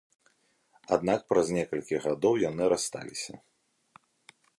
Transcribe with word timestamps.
Аднак 0.95 1.19
праз 1.33 1.51
некалькі 1.57 1.95
гадоў 2.05 2.39
яны 2.45 2.63
рассталіся. 2.73 3.33